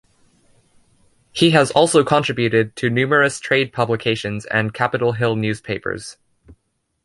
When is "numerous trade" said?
2.89-3.71